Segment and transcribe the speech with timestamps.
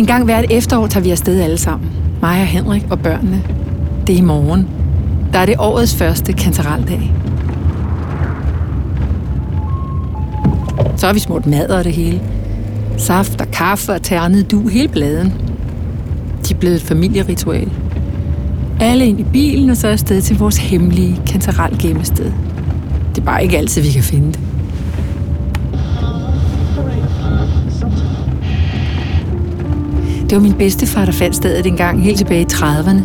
[0.00, 1.90] En gang hvert efterår tager vi afsted alle sammen.
[2.20, 3.42] Mig og Henrik og børnene.
[4.06, 4.68] Det er i morgen.
[5.32, 7.12] Der er det årets første kantaraldag.
[10.96, 12.20] Så har vi smurt mad og det hele.
[12.96, 15.32] Saft og kaffe og ternet du hele bladen.
[16.48, 17.70] De er blevet et familieritual.
[18.80, 22.32] Alle ind i bilen og så afsted til vores hemmelige kantaral gemmested.
[23.14, 24.40] Det er bare ikke altid, vi kan finde det.
[30.30, 33.00] Det var min bedstefar, der fandt stedet engang helt tilbage i 30'erne.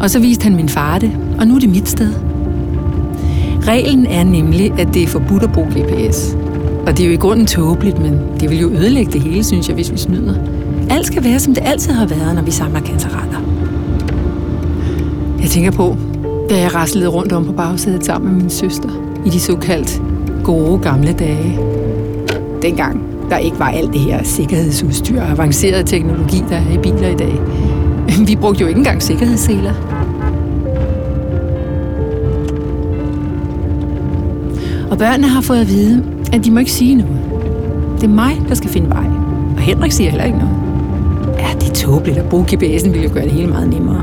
[0.00, 2.12] Og så viste han min far det, og nu er det mit sted.
[3.62, 6.36] Reglen er nemlig, at det er forbudt at bruge GPS.
[6.86, 9.68] Og det er jo i grunden tåbeligt, men det vil jo ødelægge det hele, synes
[9.68, 10.34] jeg, hvis vi snyder.
[10.90, 13.40] Alt skal være, som det altid har været, når vi samler kantareller.
[15.42, 15.96] Jeg tænker på,
[16.50, 20.02] da jeg raslede rundt om på bagsædet sammen med min søster i de såkaldt
[20.44, 21.58] gode gamle dage.
[22.62, 27.08] Dengang der ikke var alt det her sikkerhedsudstyr og avanceret teknologi, der er i biler
[27.08, 27.40] i dag.
[28.28, 29.72] Vi brugte jo ikke engang sikkerhedsseler.
[34.90, 37.18] Og børnene har fået at vide, at de må ikke sige noget.
[37.96, 39.04] Det er mig, der skal finde vej.
[39.56, 40.54] Og Henrik siger heller ikke noget.
[41.38, 44.02] Ja, det er tåbeligt at bruge GPS'en, vil jo gøre det hele meget nemmere.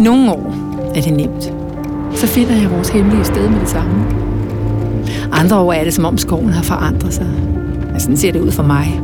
[0.00, 0.54] Nogle år
[0.94, 1.57] er det nemt.
[2.18, 4.04] Så finder jeg vores hemmelige sted med det samme.
[5.32, 7.26] Andre år er det, som om skoven har forandret sig.
[7.92, 9.00] Men sådan ser det ud for mig.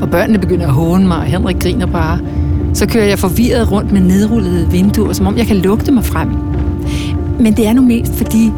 [0.00, 2.18] Og børnene begynder at håne mig, og Henrik griner bare.
[2.74, 6.28] Så kører jeg forvirret rundt med nedrullede vinduer, som om jeg kan lugte mig frem.
[7.40, 8.52] Men det er nu mest, fordi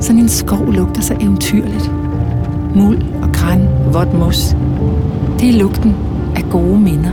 [0.00, 1.90] sådan en skov lugter så eventyrligt.
[2.74, 4.56] Muld og græn, vådt mos.
[5.40, 5.94] Det er lugten
[6.36, 7.10] af gode minder.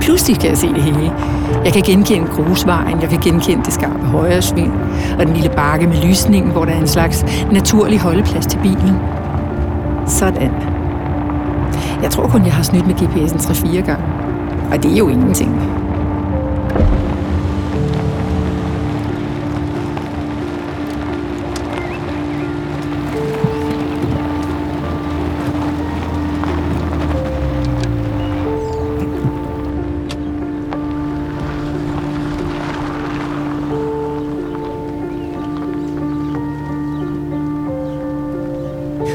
[0.00, 1.12] Pludselig kan jeg se det hele.
[1.64, 4.72] Jeg kan genkende grusvejen, jeg kan genkende det skarpe højre sving,
[5.18, 8.96] og den lille bakke med lysningen, hvor der er en slags naturlig holdeplads til bilen.
[10.06, 10.52] Sådan.
[12.02, 14.04] Jeg tror kun, jeg har snydt med GPS'en 3-4 gange.
[14.72, 15.69] Og det er jo ingenting.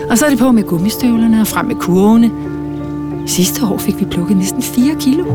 [0.10, 2.32] Og så er det på med gummistøvlerne og frem med kurvene.
[3.26, 5.26] Sidste år fik vi plukket næsten 4 kilo.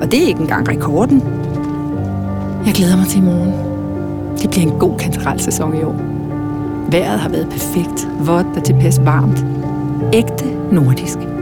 [0.00, 1.22] Og det er ikke engang rekorden.
[2.66, 3.52] Jeg glæder mig til i morgen.
[4.42, 5.96] Det bliver en god kantarelsæson i år.
[6.90, 9.44] Vejret har været perfekt, vådt og tilpas varmt.
[10.12, 11.33] Ægte nordisk.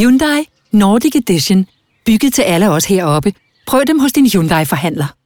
[0.00, 1.66] Hyundai Nordic Edition.
[2.06, 3.32] Bygget til alle os heroppe.
[3.66, 5.19] Prøv dem hos din Hyundai-forhandler.